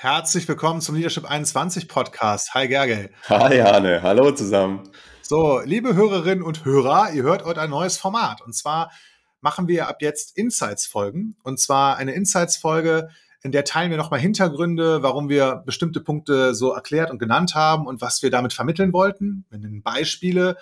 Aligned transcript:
Herzlich 0.00 0.46
willkommen 0.46 0.80
zum 0.80 0.94
Leadership 0.94 1.28
21 1.28 1.88
Podcast. 1.88 2.54
Hi 2.54 2.68
Gergely. 2.68 3.08
Hi 3.28 3.60
Arne, 3.62 4.00
hallo 4.00 4.30
zusammen. 4.30 4.88
So, 5.22 5.60
liebe 5.64 5.96
Hörerinnen 5.96 6.44
und 6.44 6.64
Hörer, 6.64 7.10
ihr 7.14 7.24
hört 7.24 7.44
heute 7.44 7.60
ein 7.60 7.70
neues 7.70 7.98
Format. 7.98 8.40
Und 8.40 8.54
zwar 8.54 8.92
machen 9.40 9.66
wir 9.66 9.88
ab 9.88 9.96
jetzt 10.00 10.38
Insights-Folgen. 10.38 11.34
Und 11.42 11.58
zwar 11.58 11.96
eine 11.96 12.12
Insights-Folge, 12.12 13.08
in 13.42 13.50
der 13.50 13.64
teilen 13.64 13.90
wir 13.90 13.98
nochmal 13.98 14.20
Hintergründe, 14.20 15.02
warum 15.02 15.28
wir 15.28 15.64
bestimmte 15.66 16.00
Punkte 16.00 16.54
so 16.54 16.72
erklärt 16.72 17.10
und 17.10 17.18
genannt 17.18 17.56
haben 17.56 17.88
und 17.88 18.00
was 18.00 18.22
wir 18.22 18.30
damit 18.30 18.52
vermitteln 18.52 18.92
wollten. 18.92 19.46
Wir 19.50 19.58
nennen 19.58 19.82
Beispiele 19.82 20.58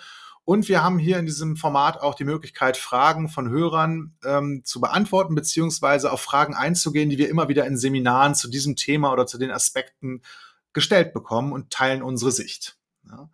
und 0.47 0.69
wir 0.69 0.81
haben 0.81 0.97
hier 0.97 1.19
in 1.19 1.25
diesem 1.25 1.57
Format 1.57 1.99
auch 1.99 2.15
die 2.15 2.23
Möglichkeit, 2.23 2.77
Fragen 2.77 3.27
von 3.27 3.49
Hörern 3.49 4.15
ähm, 4.23 4.61
zu 4.63 4.79
beantworten, 4.79 5.35
beziehungsweise 5.35 6.09
auf 6.09 6.21
Fragen 6.21 6.55
einzugehen, 6.55 7.09
die 7.09 7.17
wir 7.17 7.27
immer 7.27 7.49
wieder 7.49 7.65
in 7.65 7.77
Seminaren 7.77 8.33
zu 8.33 8.49
diesem 8.49 8.77
Thema 8.77 9.11
oder 9.11 9.27
zu 9.27 9.37
den 9.37 9.51
Aspekten 9.51 10.21
gestellt 10.71 11.13
bekommen 11.13 11.51
und 11.51 11.69
teilen 11.69 12.01
unsere 12.01 12.31
Sicht. 12.31 12.77
Ja. 13.09 13.29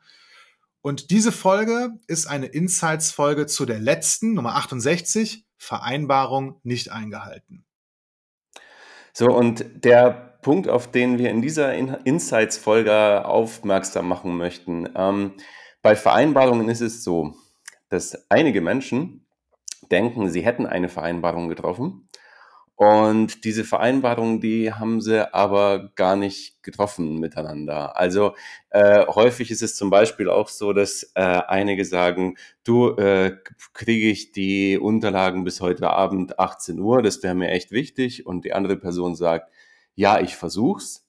Und 0.81 1.11
diese 1.11 1.31
Folge 1.31 1.91
ist 2.07 2.25
eine 2.25 2.47
Insights-Folge 2.47 3.45
zu 3.45 3.67
der 3.67 3.79
letzten, 3.79 4.33
Nummer 4.33 4.55
68, 4.55 5.45
Vereinbarung 5.55 6.59
nicht 6.63 6.91
eingehalten. 6.91 7.63
So, 9.13 9.27
und 9.27 9.85
der 9.85 10.39
Punkt, 10.41 10.67
auf 10.67 10.89
den 10.89 11.19
wir 11.19 11.29
in 11.29 11.43
dieser 11.43 11.75
Insights-Folge 11.75 13.23
aufmerksam 13.23 14.07
machen 14.07 14.35
möchten, 14.35 14.89
ähm, 14.95 15.33
bei 15.83 15.95
Vereinbarungen 15.95 16.69
ist 16.69 16.81
es 16.81 17.03
so, 17.03 17.35
dass 17.89 18.31
einige 18.31 18.61
Menschen 18.61 19.25
denken, 19.91 20.29
sie 20.29 20.41
hätten 20.41 20.65
eine 20.65 20.89
Vereinbarung 20.89 21.49
getroffen 21.49 22.09
und 22.75 23.43
diese 23.43 23.63
Vereinbarung, 23.63 24.41
die 24.41 24.73
haben 24.73 24.99
sie 24.99 25.31
aber 25.33 25.91
gar 25.95 26.15
nicht 26.15 26.63
getroffen 26.63 27.19
miteinander. 27.19 27.97
Also 27.97 28.33
äh, 28.71 29.05
häufig 29.05 29.51
ist 29.51 29.61
es 29.61 29.75
zum 29.75 29.91
Beispiel 29.91 30.27
auch 30.29 30.49
so, 30.49 30.73
dass 30.73 31.11
äh, 31.13 31.21
einige 31.21 31.85
sagen, 31.85 32.35
du 32.63 32.95
äh, 32.95 33.37
kriege 33.73 34.09
ich 34.09 34.31
die 34.31 34.79
Unterlagen 34.79 35.43
bis 35.43 35.61
heute 35.61 35.91
Abend 35.91 36.39
18 36.39 36.79
Uhr, 36.79 37.03
das 37.03 37.21
wäre 37.21 37.35
mir 37.35 37.49
echt 37.49 37.71
wichtig. 37.71 38.25
Und 38.25 38.43
die 38.43 38.53
andere 38.53 38.77
Person 38.77 39.15
sagt, 39.15 39.51
ja, 39.95 40.19
ich 40.19 40.35
versuch's 40.35 41.02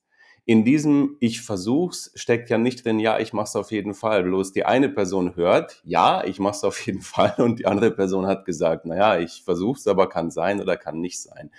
in 0.46 0.64
diesem 0.64 1.16
Ich 1.20 1.40
versuch's 1.40 2.12
steckt 2.14 2.50
ja 2.50 2.58
nicht 2.58 2.84
drin, 2.84 2.98
ja, 3.00 3.18
ich 3.18 3.32
mach's 3.32 3.56
auf 3.56 3.70
jeden 3.70 3.94
Fall. 3.94 4.24
Bloß 4.24 4.52
die 4.52 4.64
eine 4.64 4.88
Person 4.88 5.36
hört, 5.36 5.80
ja, 5.84 6.22
ich 6.24 6.38
mach's 6.38 6.64
auf 6.64 6.84
jeden 6.86 7.00
Fall 7.02 7.34
und 7.38 7.60
die 7.60 7.66
andere 7.66 7.90
Person 7.90 8.26
hat 8.26 8.44
gesagt, 8.44 8.84
naja, 8.84 9.18
ich 9.18 9.42
versuch's, 9.44 9.86
aber 9.86 10.08
kann 10.08 10.30
sein 10.30 10.60
oder 10.60 10.76
kann 10.76 11.00
nicht 11.00 11.20
sein. 11.20 11.50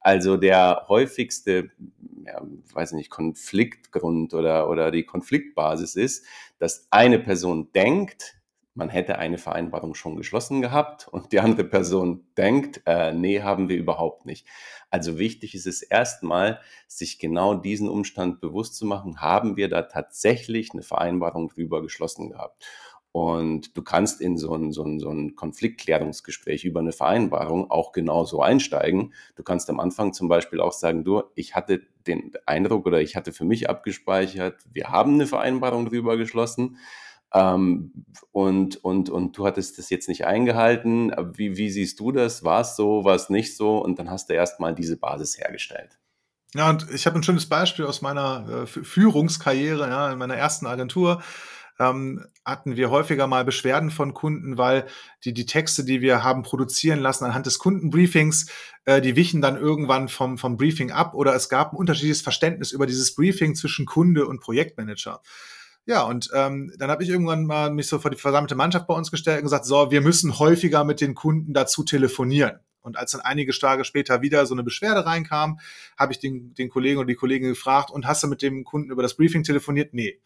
Also 0.00 0.38
der 0.38 0.86
häufigste, 0.88 1.70
ja, 2.24 2.40
weiß 2.72 2.92
nicht, 2.92 3.10
Konfliktgrund 3.10 4.32
oder, 4.32 4.70
oder 4.70 4.90
die 4.90 5.04
Konfliktbasis 5.04 5.94
ist, 5.94 6.24
dass 6.58 6.86
eine 6.90 7.18
Person 7.18 7.70
denkt, 7.74 8.39
man 8.74 8.88
hätte 8.88 9.18
eine 9.18 9.38
Vereinbarung 9.38 9.94
schon 9.94 10.16
geschlossen 10.16 10.60
gehabt 10.62 11.08
und 11.08 11.32
die 11.32 11.40
andere 11.40 11.64
Person 11.64 12.24
denkt, 12.36 12.82
äh, 12.86 13.12
nee, 13.12 13.42
haben 13.42 13.68
wir 13.68 13.76
überhaupt 13.76 14.26
nicht. 14.26 14.46
Also 14.90 15.18
wichtig 15.18 15.54
ist 15.54 15.66
es 15.66 15.82
erstmal, 15.82 16.60
sich 16.86 17.18
genau 17.18 17.54
diesen 17.54 17.88
Umstand 17.88 18.40
bewusst 18.40 18.76
zu 18.76 18.86
machen, 18.86 19.20
haben 19.20 19.56
wir 19.56 19.68
da 19.68 19.82
tatsächlich 19.82 20.70
eine 20.72 20.82
Vereinbarung 20.82 21.48
drüber 21.48 21.82
geschlossen 21.82 22.30
gehabt. 22.30 22.64
Und 23.12 23.76
du 23.76 23.82
kannst 23.82 24.20
in 24.20 24.36
so 24.36 24.54
ein, 24.54 24.70
so, 24.70 24.84
ein, 24.84 25.00
so 25.00 25.10
ein 25.10 25.34
Konfliktklärungsgespräch 25.34 26.64
über 26.64 26.78
eine 26.78 26.92
Vereinbarung 26.92 27.68
auch 27.68 27.90
genauso 27.90 28.40
einsteigen. 28.40 29.14
Du 29.34 29.42
kannst 29.42 29.68
am 29.68 29.80
Anfang 29.80 30.12
zum 30.12 30.28
Beispiel 30.28 30.60
auch 30.60 30.72
sagen, 30.72 31.02
du, 31.02 31.24
ich 31.34 31.56
hatte 31.56 31.82
den 32.06 32.32
Eindruck 32.46 32.86
oder 32.86 33.00
ich 33.00 33.16
hatte 33.16 33.32
für 33.32 33.44
mich 33.44 33.68
abgespeichert, 33.68 34.62
wir 34.72 34.90
haben 34.90 35.14
eine 35.14 35.26
Vereinbarung 35.26 35.86
drüber 35.86 36.16
geschlossen. 36.16 36.78
Ähm, 37.32 37.92
und, 38.32 38.82
und, 38.84 39.10
und 39.10 39.36
du 39.36 39.46
hattest 39.46 39.78
das 39.78 39.90
jetzt 39.90 40.08
nicht 40.08 40.26
eingehalten. 40.26 41.12
Wie, 41.34 41.56
wie 41.56 41.70
siehst 41.70 42.00
du 42.00 42.12
das? 42.12 42.44
War 42.44 42.62
es 42.62 42.76
so, 42.76 43.04
war 43.04 43.14
es 43.14 43.30
nicht 43.30 43.56
so? 43.56 43.78
Und 43.78 43.98
dann 43.98 44.10
hast 44.10 44.28
du 44.28 44.34
erstmal 44.34 44.74
diese 44.74 44.96
Basis 44.96 45.38
hergestellt. 45.38 45.98
Ja, 46.54 46.68
und 46.68 46.90
ich 46.90 47.06
habe 47.06 47.18
ein 47.18 47.22
schönes 47.22 47.48
Beispiel 47.48 47.84
aus 47.84 48.02
meiner 48.02 48.64
äh, 48.64 48.66
Führungskarriere, 48.66 49.88
ja, 49.88 50.12
in 50.12 50.18
meiner 50.18 50.34
ersten 50.34 50.66
Agentur. 50.66 51.22
Ähm, 51.78 52.26
hatten 52.44 52.76
wir 52.76 52.90
häufiger 52.90 53.26
mal 53.26 53.44
Beschwerden 53.44 53.90
von 53.90 54.12
Kunden, 54.12 54.58
weil 54.58 54.86
die, 55.24 55.32
die 55.32 55.46
Texte, 55.46 55.84
die 55.84 56.02
wir 56.02 56.22
haben 56.22 56.42
produzieren 56.42 56.98
lassen 56.98 57.24
anhand 57.24 57.46
des 57.46 57.58
Kundenbriefings, 57.58 58.50
äh, 58.84 59.00
die 59.00 59.16
wichen 59.16 59.40
dann 59.40 59.56
irgendwann 59.56 60.08
vom, 60.08 60.36
vom 60.36 60.58
Briefing 60.58 60.90
ab 60.90 61.14
oder 61.14 61.34
es 61.34 61.48
gab 61.48 61.72
ein 61.72 61.76
unterschiedliches 61.76 62.20
Verständnis 62.20 62.72
über 62.72 62.86
dieses 62.86 63.14
Briefing 63.14 63.54
zwischen 63.54 63.86
Kunde 63.86 64.26
und 64.26 64.40
Projektmanager. 64.40 65.22
Ja, 65.90 66.04
und 66.04 66.30
ähm, 66.32 66.72
dann 66.78 66.88
habe 66.88 67.02
ich 67.02 67.08
irgendwann 67.08 67.46
mal 67.46 67.68
mich 67.68 67.88
so 67.88 67.98
vor 67.98 68.12
die 68.12 68.16
versammelte 68.16 68.54
Mannschaft 68.54 68.86
bei 68.86 68.94
uns 68.94 69.10
gestellt 69.10 69.38
und 69.38 69.46
gesagt, 69.46 69.64
so, 69.64 69.90
wir 69.90 70.00
müssen 70.00 70.38
häufiger 70.38 70.84
mit 70.84 71.00
den 71.00 71.16
Kunden 71.16 71.52
dazu 71.52 71.82
telefonieren. 71.82 72.60
Und 72.80 72.96
als 72.96 73.10
dann 73.10 73.22
einige 73.22 73.50
Tage 73.50 73.84
später 73.84 74.22
wieder 74.22 74.46
so 74.46 74.54
eine 74.54 74.62
Beschwerde 74.62 75.04
reinkam, 75.04 75.58
habe 75.98 76.12
ich 76.12 76.20
den, 76.20 76.54
den 76.54 76.68
Kollegen 76.68 76.98
oder 76.98 77.08
die 77.08 77.16
Kollegin 77.16 77.48
gefragt, 77.48 77.90
und 77.90 78.06
hast 78.06 78.22
du 78.22 78.28
mit 78.28 78.40
dem 78.40 78.62
Kunden 78.62 78.92
über 78.92 79.02
das 79.02 79.16
Briefing 79.16 79.42
telefoniert? 79.42 79.92
Nee. 79.92 80.20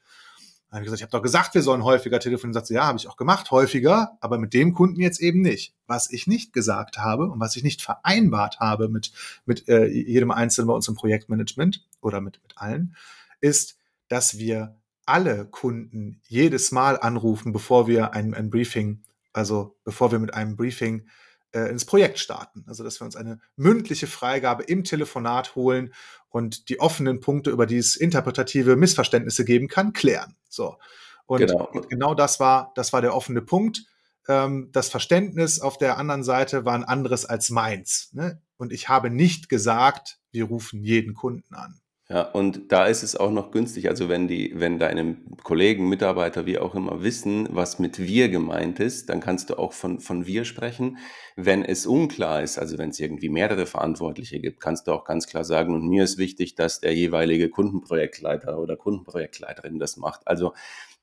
Dann 0.68 0.76
habe 0.76 0.82
ich 0.82 0.84
gesagt, 0.84 1.00
ich 1.00 1.02
habe 1.04 1.12
doch 1.12 1.22
gesagt, 1.22 1.54
wir 1.54 1.62
sollen 1.62 1.82
häufiger 1.82 2.20
telefonieren. 2.20 2.52
Sagt 2.52 2.66
sie, 2.66 2.74
ja, 2.74 2.84
habe 2.84 2.98
ich 2.98 3.08
auch 3.08 3.16
gemacht, 3.16 3.50
häufiger, 3.50 4.18
aber 4.20 4.36
mit 4.36 4.52
dem 4.52 4.74
Kunden 4.74 5.00
jetzt 5.00 5.22
eben 5.22 5.40
nicht. 5.40 5.74
Was 5.86 6.10
ich 6.10 6.26
nicht 6.26 6.52
gesagt 6.52 6.98
habe 6.98 7.30
und 7.30 7.40
was 7.40 7.56
ich 7.56 7.62
nicht 7.62 7.80
vereinbart 7.80 8.60
habe 8.60 8.90
mit, 8.90 9.12
mit 9.46 9.66
äh, 9.70 9.86
jedem 9.86 10.30
Einzelnen 10.30 10.68
bei 10.68 10.74
uns 10.74 10.88
im 10.88 10.94
Projektmanagement 10.94 11.86
oder 12.02 12.20
mit, 12.20 12.42
mit 12.42 12.58
allen, 12.58 12.94
ist, 13.40 13.78
dass 14.08 14.36
wir 14.36 14.76
alle 15.06 15.46
Kunden 15.46 16.20
jedes 16.26 16.72
Mal 16.72 16.98
anrufen, 16.98 17.52
bevor 17.52 17.86
wir 17.86 18.12
ein, 18.12 18.34
ein 18.34 18.50
Briefing, 18.50 19.02
also 19.32 19.76
bevor 19.84 20.12
wir 20.12 20.18
mit 20.18 20.34
einem 20.34 20.56
Briefing 20.56 21.06
äh, 21.52 21.70
ins 21.70 21.84
Projekt 21.84 22.18
starten. 22.18 22.64
Also 22.66 22.84
dass 22.84 23.00
wir 23.00 23.04
uns 23.04 23.16
eine 23.16 23.40
mündliche 23.56 24.06
Freigabe 24.06 24.64
im 24.64 24.84
Telefonat 24.84 25.54
holen 25.54 25.94
und 26.28 26.68
die 26.68 26.80
offenen 26.80 27.20
Punkte, 27.20 27.50
über 27.50 27.66
die 27.66 27.78
es 27.78 27.96
interpretative 27.96 28.76
Missverständnisse 28.76 29.44
geben 29.44 29.68
kann, 29.68 29.92
klären. 29.92 30.36
So. 30.48 30.76
Und 31.26 31.38
genau, 31.38 31.70
genau 31.88 32.14
das 32.14 32.40
war, 32.40 32.72
das 32.74 32.92
war 32.92 33.00
der 33.00 33.14
offene 33.14 33.40
Punkt. 33.40 33.84
Ähm, 34.28 34.70
das 34.72 34.88
Verständnis 34.88 35.60
auf 35.60 35.78
der 35.78 35.98
anderen 35.98 36.24
Seite 36.24 36.64
war 36.64 36.74
ein 36.74 36.84
anderes 36.84 37.24
als 37.24 37.50
meins. 37.50 38.10
Ne? 38.12 38.40
Und 38.56 38.72
ich 38.72 38.88
habe 38.88 39.10
nicht 39.10 39.48
gesagt, 39.48 40.18
wir 40.32 40.44
rufen 40.44 40.82
jeden 40.82 41.14
Kunden 41.14 41.54
an. 41.54 41.80
Ja, 42.10 42.20
und 42.20 42.70
da 42.70 42.86
ist 42.86 43.02
es 43.02 43.16
auch 43.16 43.30
noch 43.30 43.50
günstig. 43.50 43.88
Also 43.88 44.10
wenn 44.10 44.28
die, 44.28 44.52
wenn 44.54 44.78
deine 44.78 45.16
Kollegen, 45.42 45.88
Mitarbeiter, 45.88 46.44
wie 46.44 46.58
auch 46.58 46.74
immer 46.74 47.02
wissen, 47.02 47.48
was 47.50 47.78
mit 47.78 47.98
wir 47.98 48.28
gemeint 48.28 48.78
ist, 48.78 49.08
dann 49.08 49.20
kannst 49.20 49.48
du 49.48 49.58
auch 49.58 49.72
von, 49.72 50.00
von 50.00 50.26
wir 50.26 50.44
sprechen. 50.44 50.98
Wenn 51.34 51.64
es 51.64 51.86
unklar 51.86 52.42
ist, 52.42 52.58
also 52.58 52.76
wenn 52.76 52.90
es 52.90 53.00
irgendwie 53.00 53.30
mehrere 53.30 53.64
Verantwortliche 53.64 54.38
gibt, 54.38 54.60
kannst 54.60 54.86
du 54.86 54.92
auch 54.92 55.04
ganz 55.06 55.26
klar 55.26 55.44
sagen, 55.44 55.72
und 55.74 55.88
mir 55.88 56.04
ist 56.04 56.18
wichtig, 56.18 56.54
dass 56.56 56.80
der 56.80 56.94
jeweilige 56.94 57.48
Kundenprojektleiter 57.48 58.58
oder 58.58 58.76
Kundenprojektleiterin 58.76 59.78
das 59.78 59.96
macht. 59.96 60.28
Also, 60.28 60.52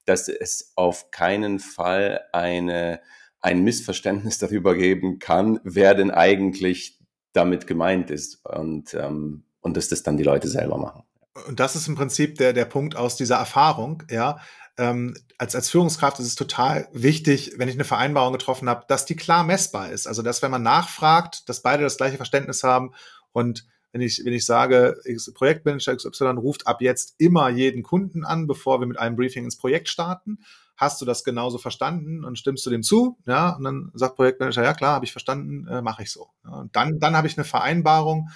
dass 0.06 0.28
es 0.28 0.72
auf 0.76 1.10
keinen 1.10 1.58
Fall 1.58 2.22
eine, 2.32 3.02
ein 3.40 3.64
Missverständnis 3.64 4.38
darüber 4.40 4.76
geben 4.76 5.18
kann, 5.18 5.60
wer 5.64 5.96
denn 5.96 6.12
eigentlich 6.12 7.00
damit 7.34 7.66
gemeint 7.66 8.12
ist. 8.12 8.46
Und 8.46 8.94
ähm, 8.94 9.46
und 9.62 9.78
dass 9.78 9.90
das 9.90 10.04
dann 10.04 10.18
die 10.18 10.24
Leute 10.24 10.48
selber 10.48 10.78
machen. 10.78 11.04
Und 11.48 11.60
das 11.60 11.76
ist 11.76 11.88
im 11.88 11.96
Prinzip 11.96 12.38
der, 12.38 12.54
der 12.54 12.66
Punkt 12.66 12.96
aus 12.96 13.16
dieser 13.16 13.38
Erfahrung, 13.38 14.04
ja. 14.10 14.40
Ähm, 14.78 15.16
als, 15.38 15.56
als 15.56 15.70
Führungskraft 15.70 16.20
ist 16.20 16.28
es 16.28 16.36
total 16.36 16.88
wichtig, 16.94 17.54
wenn 17.58 17.68
ich 17.68 17.76
eine 17.76 17.84
Vereinbarung 17.84 18.34
getroffen 18.34 18.70
habe, 18.70 18.86
dass 18.88 19.06
die 19.06 19.16
klar 19.16 19.44
messbar 19.44 19.92
ist. 19.92 20.08
Also, 20.08 20.22
dass 20.22 20.42
wenn 20.42 20.52
man 20.52 20.64
nachfragt, 20.64 21.48
dass 21.50 21.62
beide 21.62 21.84
das 21.84 21.98
gleiche 21.98 22.18
Verständnis 22.18 22.64
haben 22.64 22.94
und 23.32 23.66
wenn 23.92 24.02
ich, 24.02 24.22
wenn 24.24 24.34
ich 24.34 24.46
sage, 24.46 24.98
Projektmanager 25.34 25.96
XY 25.96 26.26
ruft 26.38 26.68
ab 26.68 26.82
jetzt 26.82 27.16
immer 27.18 27.50
jeden 27.50 27.84
Kunden 27.84 28.24
an, 28.24 28.48
bevor 28.48 28.80
wir 28.80 28.88
mit 28.88 28.98
einem 28.98 29.18
Briefing 29.18 29.44
ins 29.44 29.58
Projekt 29.58 29.90
starten, 29.90 30.40
hast 30.78 31.02
du 31.02 31.06
das 31.06 31.24
genauso 31.24 31.58
verstanden 31.58 32.24
und 32.24 32.40
stimmst 32.40 32.66
du 32.66 32.70
dem 32.70 32.84
zu? 32.84 33.18
Ja, 33.28 33.52
und 33.52 33.64
dann 33.64 33.92
sagt 33.94 34.16
Projektmanager, 34.16 34.64
ja 34.64 34.74
klar, 34.74 34.96
habe 34.96 35.06
ich 35.06 35.12
verstanden, 35.12 35.68
äh, 35.68 35.82
mache 35.82 36.04
ich 36.04 36.12
so. 36.12 36.30
Ja, 36.46 36.62
und 36.62 36.76
dann, 36.76 37.00
dann 37.00 37.16
habe 37.16 37.28
ich 37.28 37.38
eine 37.38 37.44
Vereinbarung, 37.44 38.30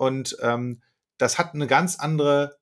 und 0.00 0.38
ähm, 0.40 0.80
das 1.18 1.38
hat 1.38 1.52
eine 1.52 1.66
ganz 1.66 1.98
andere, 1.98 2.56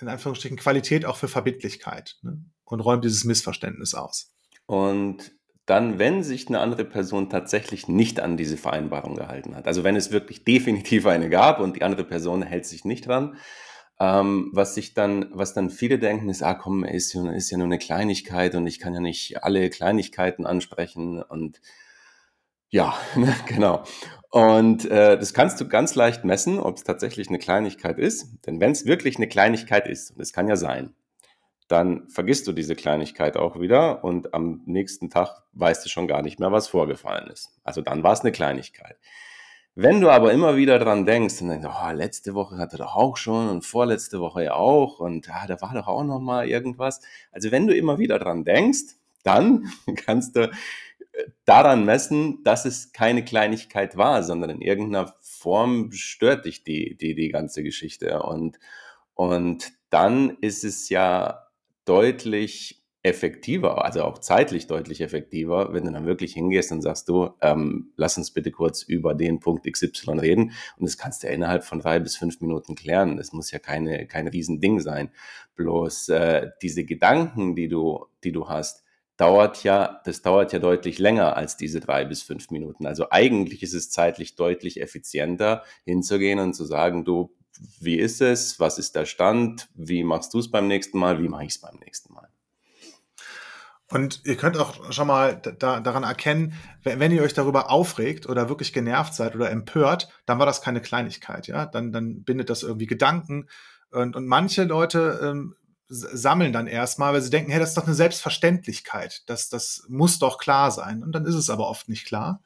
in 0.00 0.08
Anführungsstrichen, 0.08 0.56
Qualität 0.56 1.04
auch 1.04 1.16
für 1.16 1.28
Verbindlichkeit 1.28 2.16
ne? 2.22 2.44
und 2.64 2.80
räumt 2.80 3.04
dieses 3.04 3.22
Missverständnis 3.22 3.94
aus. 3.94 4.34
Und 4.66 5.30
dann, 5.64 6.00
wenn 6.00 6.24
sich 6.24 6.48
eine 6.48 6.58
andere 6.58 6.84
Person 6.84 7.30
tatsächlich 7.30 7.86
nicht 7.86 8.18
an 8.18 8.36
diese 8.36 8.56
Vereinbarung 8.56 9.14
gehalten 9.14 9.54
hat, 9.54 9.68
also 9.68 9.84
wenn 9.84 9.94
es 9.94 10.10
wirklich 10.10 10.42
definitiv 10.42 11.06
eine 11.06 11.30
gab 11.30 11.60
und 11.60 11.76
die 11.76 11.82
andere 11.82 12.02
Person 12.02 12.42
hält 12.42 12.66
sich 12.66 12.84
nicht 12.84 13.06
dran, 13.06 13.36
ähm, 14.00 14.50
was 14.52 14.74
sich 14.74 14.92
dann, 14.92 15.28
was 15.32 15.54
dann 15.54 15.70
viele 15.70 16.00
denken, 16.00 16.28
ist, 16.30 16.42
ah 16.42 16.54
komm, 16.54 16.82
ist, 16.82 17.14
ist 17.14 17.50
ja 17.50 17.58
nur 17.58 17.66
eine 17.66 17.78
Kleinigkeit 17.78 18.56
und 18.56 18.66
ich 18.66 18.80
kann 18.80 18.92
ja 18.92 19.00
nicht 19.00 19.44
alle 19.44 19.70
Kleinigkeiten 19.70 20.46
ansprechen 20.46 21.22
und 21.22 21.60
ja, 22.70 22.96
genau. 23.46 23.84
Und 24.32 24.90
äh, 24.90 25.18
das 25.18 25.34
kannst 25.34 25.60
du 25.60 25.68
ganz 25.68 25.94
leicht 25.94 26.24
messen, 26.24 26.58
ob 26.58 26.78
es 26.78 26.84
tatsächlich 26.84 27.28
eine 27.28 27.38
Kleinigkeit 27.38 27.98
ist. 27.98 28.28
Denn 28.46 28.60
wenn 28.60 28.72
es 28.72 28.86
wirklich 28.86 29.16
eine 29.16 29.28
Kleinigkeit 29.28 29.86
ist, 29.86 30.12
und 30.12 30.22
es 30.22 30.32
kann 30.32 30.48
ja 30.48 30.56
sein, 30.56 30.94
dann 31.68 32.08
vergisst 32.08 32.46
du 32.46 32.52
diese 32.52 32.74
Kleinigkeit 32.74 33.36
auch 33.36 33.60
wieder 33.60 34.02
und 34.04 34.32
am 34.32 34.62
nächsten 34.64 35.10
Tag 35.10 35.42
weißt 35.52 35.84
du 35.84 35.90
schon 35.90 36.08
gar 36.08 36.22
nicht 36.22 36.40
mehr, 36.40 36.50
was 36.50 36.66
vorgefallen 36.66 37.28
ist. 37.28 37.50
Also 37.62 37.82
dann 37.82 38.02
war 38.02 38.14
es 38.14 38.22
eine 38.22 38.32
Kleinigkeit. 38.32 38.96
Wenn 39.74 40.00
du 40.00 40.08
aber 40.08 40.32
immer 40.32 40.56
wieder 40.56 40.78
dran 40.78 41.04
denkst 41.04 41.42
und 41.42 41.48
denkst, 41.48 41.68
oh, 41.68 41.92
letzte 41.92 42.32
Woche 42.32 42.56
hatte 42.56 42.78
doch 42.78 42.96
auch 42.96 43.18
schon 43.18 43.50
und 43.50 43.66
vorletzte 43.66 44.18
Woche 44.18 44.44
ja 44.44 44.54
auch 44.54 44.98
und 44.98 45.26
ja, 45.26 45.46
da 45.46 45.60
war 45.60 45.74
doch 45.74 45.88
auch 45.88 46.04
noch 46.04 46.20
mal 46.20 46.48
irgendwas. 46.48 47.02
Also 47.32 47.50
wenn 47.50 47.66
du 47.66 47.76
immer 47.76 47.98
wieder 47.98 48.18
dran 48.18 48.44
denkst, 48.44 48.96
dann 49.24 49.70
kannst 50.06 50.36
du 50.36 50.50
daran 51.44 51.84
messen, 51.84 52.42
dass 52.44 52.64
es 52.64 52.92
keine 52.92 53.24
Kleinigkeit 53.24 53.96
war, 53.96 54.22
sondern 54.22 54.50
in 54.50 54.60
irgendeiner 54.60 55.14
Form 55.20 55.92
stört 55.92 56.44
dich 56.44 56.64
die, 56.64 56.96
die, 56.96 57.14
die 57.14 57.28
ganze 57.28 57.62
Geschichte. 57.62 58.22
Und, 58.22 58.58
und 59.14 59.72
dann 59.90 60.38
ist 60.40 60.64
es 60.64 60.88
ja 60.88 61.48
deutlich 61.84 62.82
effektiver, 63.04 63.84
also 63.84 64.04
auch 64.04 64.18
zeitlich 64.18 64.68
deutlich 64.68 65.00
effektiver, 65.00 65.72
wenn 65.72 65.84
du 65.84 65.90
dann 65.90 66.06
wirklich 66.06 66.34
hingehst 66.34 66.70
und 66.70 66.82
sagst, 66.82 67.08
du, 67.08 67.30
ähm, 67.40 67.92
lass 67.96 68.16
uns 68.16 68.30
bitte 68.30 68.52
kurz 68.52 68.82
über 68.82 69.14
den 69.14 69.40
Punkt 69.40 69.70
XY 69.70 70.20
reden. 70.20 70.52
Und 70.78 70.86
das 70.86 70.96
kannst 70.96 71.22
du 71.22 71.26
ja 71.26 71.32
innerhalb 71.32 71.64
von 71.64 71.80
drei 71.80 71.98
bis 71.98 72.16
fünf 72.16 72.40
Minuten 72.40 72.76
klären. 72.76 73.16
Das 73.16 73.32
muss 73.32 73.50
ja 73.50 73.58
keine, 73.58 74.06
kein 74.06 74.28
Riesending 74.28 74.78
sein. 74.78 75.10
Bloß 75.56 76.10
äh, 76.10 76.50
diese 76.62 76.84
Gedanken, 76.84 77.56
die 77.56 77.66
du, 77.66 78.06
die 78.22 78.30
du 78.30 78.48
hast, 78.48 78.81
dauert 79.16 79.62
ja, 79.62 80.00
das 80.04 80.22
dauert 80.22 80.52
ja 80.52 80.58
deutlich 80.58 80.98
länger 80.98 81.36
als 81.36 81.56
diese 81.56 81.80
drei 81.80 82.04
bis 82.04 82.22
fünf 82.22 82.50
Minuten. 82.50 82.86
Also 82.86 83.06
eigentlich 83.10 83.62
ist 83.62 83.74
es 83.74 83.90
zeitlich 83.90 84.36
deutlich 84.36 84.80
effizienter, 84.80 85.62
hinzugehen 85.84 86.38
und 86.38 86.54
zu 86.54 86.64
sagen, 86.64 87.04
du, 87.04 87.34
wie 87.80 87.96
ist 87.96 88.20
es? 88.20 88.58
Was 88.58 88.78
ist 88.78 88.96
der 88.96 89.04
Stand? 89.04 89.68
Wie 89.74 90.04
machst 90.04 90.34
du 90.34 90.38
es 90.38 90.50
beim 90.50 90.68
nächsten 90.68 90.98
Mal? 90.98 91.22
Wie 91.22 91.28
mache 91.28 91.44
ich 91.44 91.50
es 91.50 91.60
beim 91.60 91.76
nächsten 91.76 92.14
Mal? 92.14 92.28
Und 93.92 94.22
ihr 94.24 94.36
könnt 94.36 94.56
auch 94.56 94.90
schon 94.90 95.06
mal 95.06 95.36
da, 95.58 95.80
daran 95.80 96.02
erkennen, 96.02 96.54
wenn, 96.82 97.12
ihr 97.12 97.22
euch 97.22 97.34
darüber 97.34 97.70
aufregt 97.70 98.26
oder 98.26 98.48
wirklich 98.48 98.72
genervt 98.72 99.12
seid 99.12 99.34
oder 99.34 99.50
empört, 99.50 100.08
dann 100.24 100.38
war 100.38 100.46
das 100.46 100.62
keine 100.62 100.80
Kleinigkeit, 100.80 101.46
ja. 101.46 101.66
Dann, 101.66 101.92
dann 101.92 102.24
bindet 102.24 102.48
das 102.48 102.62
irgendwie 102.62 102.86
Gedanken. 102.86 103.48
Und, 103.90 104.16
und 104.16 104.26
manche 104.26 104.64
Leute 104.64 105.20
ähm, 105.22 105.54
sammeln 105.92 106.52
dann 106.52 106.66
erstmal, 106.66 107.12
weil 107.12 107.20
sie 107.20 107.30
denken, 107.30 107.50
hey, 107.50 107.60
das 107.60 107.70
ist 107.70 107.78
doch 107.78 107.86
eine 107.86 107.94
Selbstverständlichkeit. 107.94 109.22
Das, 109.26 109.48
das 109.50 109.84
muss 109.88 110.18
doch 110.18 110.38
klar 110.38 110.70
sein. 110.70 111.02
Und 111.02 111.12
dann 111.12 111.26
ist 111.26 111.34
es 111.34 111.50
aber 111.50 111.68
oft 111.68 111.88
nicht 111.88 112.06
klar. 112.06 112.40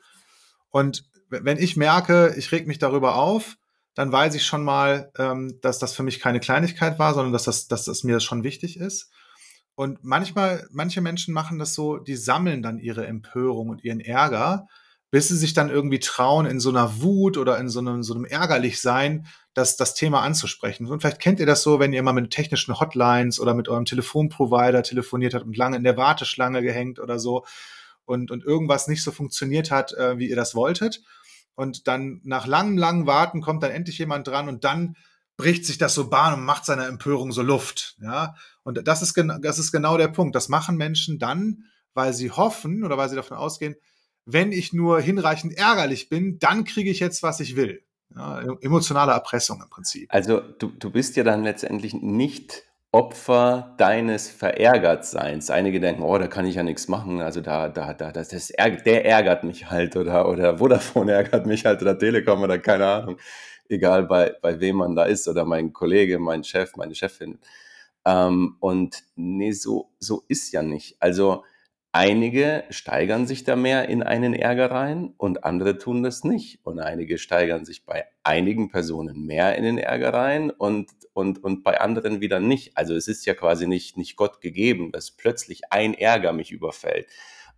Und 0.70 1.04
wenn 1.28 1.58
ich 1.58 1.76
merke, 1.76 2.34
ich 2.36 2.50
reg 2.50 2.66
mich 2.66 2.78
darüber 2.78 3.14
auf, 3.14 3.56
dann 3.94 4.12
weiß 4.12 4.34
ich 4.34 4.44
schon 4.44 4.64
mal, 4.64 5.10
ähm, 5.16 5.58
dass 5.62 5.78
das 5.78 5.94
für 5.94 6.02
mich 6.02 6.20
keine 6.20 6.40
Kleinigkeit 6.40 6.98
war, 6.98 7.14
sondern 7.14 7.32
dass 7.32 7.44
das, 7.44 7.68
dass 7.68 7.84
das 7.84 8.04
mir 8.04 8.20
schon 8.20 8.42
wichtig 8.42 8.78
ist. 8.78 9.10
Und 9.74 10.02
manchmal, 10.02 10.66
manche 10.70 11.00
Menschen 11.00 11.32
machen 11.32 11.58
das 11.58 11.74
so, 11.74 11.98
die 11.98 12.16
sammeln 12.16 12.62
dann 12.62 12.78
ihre 12.78 13.06
Empörung 13.06 13.68
und 13.68 13.84
ihren 13.84 14.00
Ärger, 14.00 14.66
bis 15.16 15.28
sie 15.28 15.36
sich 15.38 15.54
dann 15.54 15.70
irgendwie 15.70 15.98
trauen, 15.98 16.44
in 16.44 16.60
so 16.60 16.68
einer 16.68 17.00
Wut 17.00 17.38
oder 17.38 17.56
in 17.56 17.70
so 17.70 17.78
einem, 17.78 18.02
so 18.02 18.12
einem 18.12 18.26
Ärgerlichsein 18.26 19.26
das, 19.54 19.78
das 19.78 19.94
Thema 19.94 20.20
anzusprechen. 20.20 20.86
Und 20.86 21.00
vielleicht 21.00 21.20
kennt 21.20 21.40
ihr 21.40 21.46
das 21.46 21.62
so, 21.62 21.80
wenn 21.80 21.94
ihr 21.94 22.02
mal 22.02 22.12
mit 22.12 22.30
technischen 22.30 22.78
Hotlines 22.78 23.40
oder 23.40 23.54
mit 23.54 23.66
eurem 23.66 23.86
Telefonprovider 23.86 24.82
telefoniert 24.82 25.32
habt 25.32 25.46
und 25.46 25.56
lange 25.56 25.78
in 25.78 25.84
der 25.84 25.96
Warteschlange 25.96 26.60
gehängt 26.60 26.98
oder 26.98 27.18
so 27.18 27.46
und, 28.04 28.30
und 28.30 28.44
irgendwas 28.44 28.88
nicht 28.88 29.02
so 29.02 29.10
funktioniert 29.10 29.70
hat, 29.70 29.94
äh, 29.94 30.18
wie 30.18 30.28
ihr 30.28 30.36
das 30.36 30.54
wolltet. 30.54 31.00
Und 31.54 31.88
dann 31.88 32.20
nach 32.24 32.46
langem, 32.46 32.76
langem 32.76 33.06
Warten 33.06 33.40
kommt 33.40 33.62
dann 33.62 33.70
endlich 33.70 33.96
jemand 33.96 34.28
dran 34.28 34.50
und 34.50 34.64
dann 34.64 34.96
bricht 35.38 35.64
sich 35.64 35.78
das 35.78 35.94
so 35.94 36.10
Bahn 36.10 36.34
und 36.34 36.44
macht 36.44 36.66
seiner 36.66 36.88
Empörung 36.88 37.32
so 37.32 37.40
Luft. 37.40 37.96
Ja, 38.02 38.34
und 38.64 38.86
das 38.86 39.00
ist, 39.00 39.14
das 39.40 39.58
ist 39.58 39.72
genau 39.72 39.96
der 39.96 40.08
Punkt. 40.08 40.36
Das 40.36 40.50
machen 40.50 40.76
Menschen 40.76 41.18
dann, 41.18 41.64
weil 41.94 42.12
sie 42.12 42.30
hoffen 42.30 42.84
oder 42.84 42.98
weil 42.98 43.08
sie 43.08 43.16
davon 43.16 43.38
ausgehen, 43.38 43.76
wenn 44.26 44.52
ich 44.52 44.72
nur 44.72 45.00
hinreichend 45.00 45.56
ärgerlich 45.56 46.08
bin, 46.08 46.38
dann 46.38 46.64
kriege 46.64 46.90
ich 46.90 47.00
jetzt, 47.00 47.22
was 47.22 47.40
ich 47.40 47.56
will. 47.56 47.82
Ja, 48.14 48.42
emotionale 48.60 49.12
Erpressung 49.12 49.60
im 49.62 49.70
Prinzip. 49.70 50.12
Also 50.12 50.40
du, 50.40 50.68
du 50.68 50.90
bist 50.90 51.16
ja 51.16 51.24
dann 51.24 51.44
letztendlich 51.44 51.94
nicht 51.94 52.64
Opfer 52.92 53.74
deines 53.76 54.30
Verärgertseins. 54.30 55.50
Einige 55.50 55.80
denken, 55.80 56.02
oh, 56.02 56.16
da 56.16 56.28
kann 56.28 56.46
ich 56.46 56.54
ja 56.54 56.62
nichts 56.62 56.88
machen. 56.88 57.20
Also 57.20 57.40
da, 57.40 57.68
da, 57.68 57.92
da, 57.92 58.10
das, 58.10 58.28
das 58.28 58.48
der 58.48 59.04
ärgert 59.04 59.44
mich 59.44 59.70
halt 59.70 59.96
oder, 59.96 60.28
oder 60.28 60.58
Vodafone 60.58 61.12
ärgert 61.12 61.46
mich 61.46 61.66
halt 61.66 61.82
oder 61.82 61.98
Telekom 61.98 62.42
oder 62.42 62.58
keine 62.58 62.86
Ahnung. 62.86 63.18
Egal 63.68 64.04
bei, 64.04 64.34
bei 64.40 64.60
wem 64.60 64.76
man 64.76 64.96
da 64.96 65.04
ist 65.04 65.28
oder 65.28 65.44
mein 65.44 65.72
Kollege, 65.72 66.18
mein 66.18 66.42
Chef, 66.42 66.76
meine 66.76 66.94
Chefin. 66.94 67.38
Ähm, 68.06 68.56
und 68.60 69.02
nee, 69.16 69.52
so, 69.52 69.90
so 69.98 70.24
ist 70.28 70.52
ja 70.52 70.62
nicht. 70.62 70.96
Also 71.00 71.44
Einige 71.98 72.64
steigern 72.68 73.26
sich 73.26 73.44
da 73.44 73.56
mehr 73.56 73.88
in 73.88 74.02
einen 74.02 74.34
Ärger 74.34 74.70
rein 74.70 75.14
und 75.16 75.44
andere 75.44 75.78
tun 75.78 76.02
das 76.02 76.24
nicht. 76.24 76.60
Und 76.62 76.78
einige 76.78 77.16
steigern 77.16 77.64
sich 77.64 77.86
bei 77.86 78.04
einigen 78.22 78.68
Personen 78.68 79.24
mehr 79.24 79.56
in 79.56 79.64
den 79.64 79.78
Ärger 79.78 80.12
rein 80.12 80.50
und, 80.50 80.90
und, 81.14 81.42
und 81.42 81.64
bei 81.64 81.80
anderen 81.80 82.20
wieder 82.20 82.38
nicht. 82.38 82.76
Also 82.76 82.94
es 82.94 83.08
ist 83.08 83.24
ja 83.24 83.32
quasi 83.32 83.66
nicht, 83.66 83.96
nicht 83.96 84.16
Gott 84.16 84.42
gegeben, 84.42 84.92
dass 84.92 85.10
plötzlich 85.10 85.72
ein 85.72 85.94
Ärger 85.94 86.34
mich 86.34 86.52
überfällt. 86.52 87.06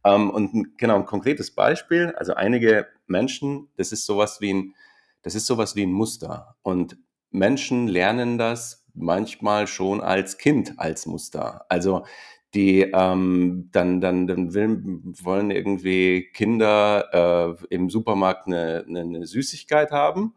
Ähm, 0.04 0.30
und 0.30 0.78
genau, 0.78 0.94
ein 0.94 1.06
konkretes 1.06 1.52
Beispiel. 1.52 2.14
Also 2.16 2.34
einige 2.34 2.86
Menschen, 3.08 3.66
das 3.76 3.90
ist 3.90 4.06
sowas 4.06 4.40
wie 4.40 4.54
ein, 4.54 4.74
das 5.22 5.34
ist 5.34 5.46
sowas 5.46 5.74
wie 5.74 5.82
ein 5.82 5.90
Muster. 5.90 6.54
Und 6.62 6.96
Menschen 7.32 7.88
lernen 7.88 8.38
das 8.38 8.86
manchmal 8.94 9.66
schon 9.66 10.00
als 10.00 10.38
Kind 10.38 10.74
als 10.78 11.06
Muster. 11.06 11.66
Also 11.68 12.04
die 12.54 12.80
ähm, 12.94 13.68
dann, 13.72 14.00
dann, 14.00 14.26
dann 14.26 14.54
will, 14.54 14.82
wollen 15.22 15.50
irgendwie 15.50 16.30
Kinder 16.32 17.56
äh, 17.70 17.74
im 17.74 17.90
Supermarkt 17.90 18.46
eine, 18.46 18.84
eine, 18.88 19.00
eine 19.00 19.26
Süßigkeit 19.26 19.90
haben. 19.90 20.34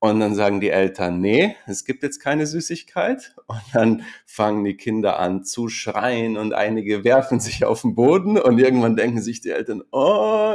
Und 0.00 0.20
dann 0.20 0.36
sagen 0.36 0.60
die 0.60 0.70
Eltern, 0.70 1.20
nee, 1.20 1.56
es 1.66 1.84
gibt 1.84 2.04
jetzt 2.04 2.20
keine 2.20 2.46
Süßigkeit. 2.46 3.34
Und 3.48 3.62
dann 3.72 4.02
fangen 4.26 4.62
die 4.64 4.76
Kinder 4.76 5.18
an 5.18 5.42
zu 5.42 5.68
schreien 5.68 6.36
und 6.36 6.52
einige 6.52 7.02
werfen 7.02 7.40
sich 7.40 7.64
auf 7.64 7.82
den 7.82 7.96
Boden 7.96 8.38
und 8.38 8.58
irgendwann 8.60 8.94
denken 8.94 9.20
sich 9.20 9.40
die 9.40 9.50
Eltern, 9.50 9.82
oh, 9.90 10.52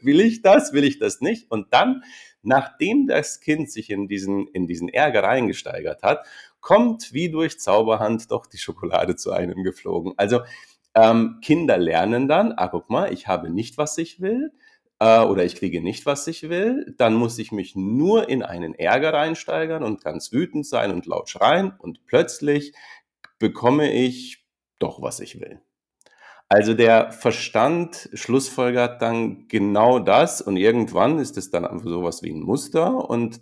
will 0.00 0.20
ich 0.20 0.40
das, 0.40 0.72
will 0.72 0.84
ich 0.84 0.98
das 0.98 1.20
nicht? 1.20 1.50
Und 1.50 1.74
dann, 1.74 2.04
nachdem 2.42 3.06
das 3.06 3.40
Kind 3.40 3.70
sich 3.70 3.90
in 3.90 4.08
diesen, 4.08 4.46
in 4.48 4.66
diesen 4.66 4.88
Ärger 4.88 5.24
reingesteigert 5.24 6.02
hat, 6.02 6.26
kommt 6.66 7.12
wie 7.12 7.30
durch 7.30 7.60
Zauberhand 7.60 8.32
doch 8.32 8.44
die 8.44 8.58
Schokolade 8.58 9.14
zu 9.14 9.30
einem 9.30 9.62
geflogen. 9.62 10.14
Also 10.16 10.40
ähm, 10.96 11.38
Kinder 11.40 11.78
lernen 11.78 12.26
dann, 12.26 12.54
ah, 12.56 12.66
guck 12.66 12.90
mal, 12.90 13.12
ich 13.12 13.28
habe 13.28 13.50
nicht, 13.50 13.78
was 13.78 13.96
ich 13.98 14.20
will, 14.20 14.50
äh, 14.98 15.20
oder 15.20 15.44
ich 15.44 15.54
kriege 15.54 15.80
nicht, 15.80 16.06
was 16.06 16.26
ich 16.26 16.48
will, 16.48 16.92
dann 16.98 17.14
muss 17.14 17.38
ich 17.38 17.52
mich 17.52 17.76
nur 17.76 18.28
in 18.28 18.42
einen 18.42 18.74
Ärger 18.74 19.12
reinsteigern 19.12 19.84
und 19.84 20.02
ganz 20.02 20.32
wütend 20.32 20.66
sein 20.66 20.90
und 20.90 21.06
laut 21.06 21.28
schreien 21.28 21.72
und 21.78 22.04
plötzlich 22.04 22.72
bekomme 23.38 23.92
ich 23.92 24.44
doch, 24.80 25.00
was 25.00 25.20
ich 25.20 25.38
will. 25.38 25.60
Also 26.48 26.74
der 26.74 27.10
Verstand 27.10 28.08
schlussfolgert 28.14 29.02
dann 29.02 29.48
genau 29.48 29.98
das 29.98 30.40
und 30.40 30.56
irgendwann 30.56 31.18
ist 31.18 31.36
es 31.36 31.50
dann 31.50 31.64
einfach 31.64 31.88
sowas 31.88 32.22
wie 32.22 32.30
ein 32.30 32.40
Muster 32.40 33.10
und 33.10 33.40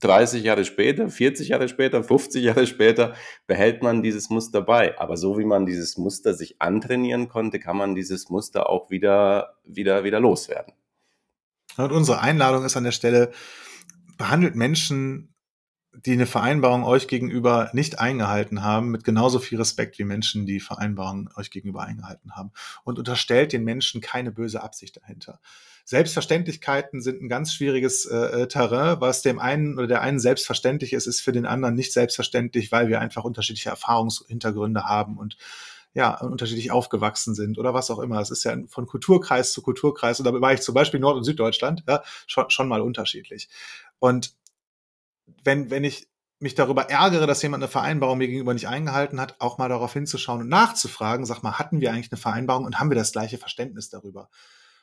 30 0.00 0.44
Jahre 0.44 0.64
später, 0.64 1.08
40 1.08 1.48
Jahre 1.48 1.68
später, 1.68 2.02
50 2.02 2.42
Jahre 2.42 2.66
später 2.66 3.14
behält 3.46 3.82
man 3.82 4.02
dieses 4.02 4.30
Muster 4.30 4.62
bei. 4.62 4.98
Aber 4.98 5.16
so 5.16 5.38
wie 5.38 5.44
man 5.44 5.66
dieses 5.66 5.98
Muster 5.98 6.34
sich 6.34 6.62
antrainieren 6.62 7.28
konnte, 7.28 7.58
kann 7.58 7.76
man 7.76 7.94
dieses 7.94 8.30
Muster 8.30 8.70
auch 8.70 8.90
wieder, 8.90 9.58
wieder, 9.64 10.04
wieder 10.04 10.20
loswerden. 10.20 10.72
Und 11.76 11.92
unsere 11.92 12.20
Einladung 12.20 12.64
ist 12.64 12.76
an 12.76 12.84
der 12.84 12.92
Stelle, 12.92 13.32
behandelt 14.18 14.54
Menschen, 14.54 15.31
die 15.94 16.12
eine 16.12 16.26
Vereinbarung 16.26 16.84
euch 16.84 17.06
gegenüber 17.06 17.70
nicht 17.74 17.98
eingehalten 17.98 18.62
haben, 18.62 18.90
mit 18.90 19.04
genauso 19.04 19.38
viel 19.38 19.58
Respekt 19.58 19.98
wie 19.98 20.04
Menschen, 20.04 20.46
die 20.46 20.60
Vereinbarungen 20.60 21.28
euch 21.36 21.50
gegenüber 21.50 21.82
eingehalten 21.82 22.34
haben. 22.34 22.52
Und 22.84 22.98
unterstellt 22.98 23.52
den 23.52 23.64
Menschen 23.64 24.00
keine 24.00 24.32
böse 24.32 24.62
Absicht 24.62 24.96
dahinter. 24.96 25.40
Selbstverständlichkeiten 25.84 27.02
sind 27.02 27.20
ein 27.20 27.28
ganz 27.28 27.52
schwieriges 27.52 28.06
äh, 28.06 28.42
äh, 28.42 28.48
Terrain. 28.48 29.00
Was 29.00 29.22
dem 29.22 29.38
einen 29.38 29.76
oder 29.76 29.86
der 29.86 30.00
einen 30.00 30.20
selbstverständlich 30.20 30.92
ist, 30.92 31.06
ist 31.06 31.20
für 31.20 31.32
den 31.32 31.44
anderen 31.44 31.74
nicht 31.74 31.92
selbstverständlich, 31.92 32.72
weil 32.72 32.88
wir 32.88 33.00
einfach 33.00 33.24
unterschiedliche 33.24 33.70
Erfahrungshintergründe 33.70 34.84
haben 34.84 35.18
und 35.18 35.36
ja, 35.94 36.18
unterschiedlich 36.20 36.70
aufgewachsen 36.70 37.34
sind 37.34 37.58
oder 37.58 37.74
was 37.74 37.90
auch 37.90 37.98
immer. 37.98 38.18
Es 38.20 38.30
ist 38.30 38.44
ja 38.44 38.56
von 38.68 38.86
Kulturkreis 38.86 39.52
zu 39.52 39.60
Kulturkreis 39.60 40.20
und 40.20 40.24
da 40.24 40.32
war 40.40 40.54
ich 40.54 40.62
zum 40.62 40.74
Beispiel 40.74 41.00
Nord- 41.00 41.16
und 41.16 41.24
Süddeutschland 41.24 41.84
ja, 41.86 42.02
schon, 42.26 42.48
schon 42.48 42.68
mal 42.68 42.80
unterschiedlich. 42.80 43.50
Und 43.98 44.34
wenn, 45.44 45.70
wenn 45.70 45.84
ich 45.84 46.08
mich 46.42 46.54
darüber 46.54 46.90
ärgere, 46.90 47.26
dass 47.26 47.42
jemand 47.42 47.62
eine 47.62 47.70
Vereinbarung 47.70 48.18
mir 48.18 48.26
gegenüber 48.26 48.52
nicht 48.52 48.68
eingehalten 48.68 49.20
hat, 49.20 49.36
auch 49.40 49.58
mal 49.58 49.68
darauf 49.68 49.92
hinzuschauen 49.92 50.40
und 50.42 50.48
nachzufragen, 50.48 51.24
sag 51.24 51.42
mal, 51.42 51.58
hatten 51.58 51.80
wir 51.80 51.92
eigentlich 51.92 52.10
eine 52.10 52.20
Vereinbarung 52.20 52.64
und 52.64 52.80
haben 52.80 52.90
wir 52.90 52.96
das 52.96 53.12
gleiche 53.12 53.38
Verständnis 53.38 53.88
darüber? 53.90 54.28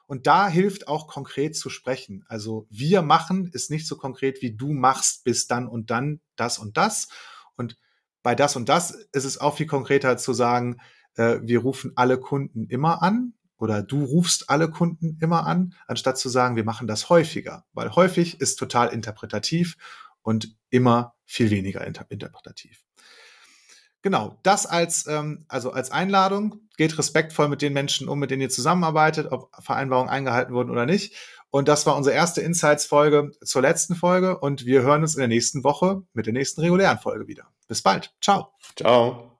Und 0.08 0.26
da 0.26 0.48
hilft 0.48 0.88
auch 0.88 1.08
konkret 1.08 1.56
zu 1.56 1.70
sprechen. 1.70 2.26
Also 2.28 2.66
wir 2.70 3.02
machen 3.02 3.48
ist 3.54 3.70
nicht 3.70 3.86
so 3.88 3.96
konkret 3.96 4.42
wie 4.42 4.56
du 4.56 4.72
machst 4.74 5.24
bis 5.24 5.46
dann 5.46 5.68
und 5.68 5.92
dann 5.92 6.22
das 6.36 6.58
und 6.58 6.78
das. 6.78 7.10
Und 7.56 7.78
bei 8.24 8.34
das 8.34 8.56
und 8.56 8.70
das 8.70 8.90
ist 8.90 9.26
es 9.26 9.40
auch 9.40 9.58
viel 9.58 9.68
konkreter 9.68 10.18
zu 10.18 10.34
sagen, 10.34 10.78
äh, 11.16 11.40
wir 11.44 11.60
rufen 11.60 11.92
alle 11.96 12.20
Kunden 12.20 12.68
immer 12.70 13.04
an 13.04 13.34
oder 13.58 13.84
du 13.84 14.04
rufst 14.04 14.50
alle 14.50 14.72
Kunden 14.72 15.18
immer 15.22 15.46
an, 15.46 15.76
anstatt 15.86 16.18
zu 16.18 16.30
sagen, 16.30 16.56
wir 16.56 16.64
machen 16.64 16.88
das 16.88 17.10
häufiger. 17.10 17.66
Weil 17.74 17.92
häufig 17.96 18.42
ist 18.42 18.56
total 18.56 18.88
interpretativ 18.88 19.78
und 20.30 20.56
immer 20.70 21.16
viel 21.26 21.50
weniger 21.50 21.86
inter 21.86 22.06
interpretativ. 22.10 22.84
Genau, 24.04 24.38
das 24.44 24.68
als, 24.68 25.08
ähm, 25.08 25.46
also 25.48 25.72
als 25.72 25.92
Einladung. 25.92 26.62
Geht 26.78 26.98
respektvoll 26.98 27.50
mit 27.50 27.62
den 27.62 27.74
Menschen 27.74 28.08
um, 28.08 28.20
mit 28.20 28.32
denen 28.32 28.44
ihr 28.44 28.50
zusammenarbeitet, 28.50 29.32
ob 29.32 29.50
Vereinbarungen 29.60 30.10
eingehalten 30.10 30.54
wurden 30.54 30.70
oder 30.70 30.86
nicht. 30.86 31.16
Und 31.50 31.68
das 31.68 31.86
war 31.86 31.98
unsere 31.98 32.16
erste 32.16 32.42
Insights-Folge 32.42 33.32
zur 33.44 33.64
letzten 33.64 33.96
Folge. 33.96 34.38
Und 34.38 34.66
wir 34.66 34.84
hören 34.84 35.02
uns 35.02 35.16
in 35.16 35.20
der 35.20 35.28
nächsten 35.28 35.64
Woche 35.64 36.04
mit 36.14 36.28
der 36.28 36.34
nächsten 36.34 36.62
regulären 36.62 37.00
Folge 37.00 37.28
wieder. 37.28 37.48
Bis 37.68 37.82
bald. 37.82 38.14
Ciao. 38.22 38.54
Ciao. 38.78 39.39